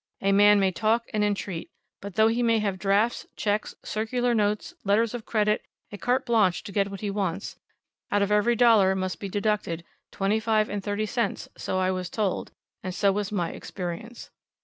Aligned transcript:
A 0.19 0.31
man 0.31 0.59
may 0.59 0.71
talk 0.71 1.03
and 1.13 1.23
entreat, 1.23 1.69
but 2.01 2.15
though 2.15 2.27
he 2.27 2.41
may 2.41 2.57
have 2.57 2.79
drafts, 2.79 3.27
cheques, 3.35 3.75
circular 3.83 4.33
notes, 4.33 4.73
letters 4.83 5.13
of 5.13 5.27
credit, 5.27 5.61
a 5.91 5.97
carte 5.99 6.25
blanche 6.25 6.63
to 6.63 6.71
get 6.71 6.89
what 6.89 7.01
he 7.01 7.11
wants, 7.11 7.59
out 8.11 8.23
of 8.23 8.31
every 8.31 8.55
dollar 8.55 8.95
must, 8.95 9.19
be 9.19 9.29
deducted 9.29 9.81
twenty, 10.11 10.37
twenty 10.39 10.39
five 10.39 10.69
and 10.71 10.83
thirty 10.83 11.05
cents, 11.05 11.49
so 11.55 11.77
I 11.77 11.91
was 11.91 12.09
told, 12.09 12.51
and 12.81 12.95
so 12.95 13.11
was 13.11 13.31
my 13.31 13.51
experience. 13.51 14.31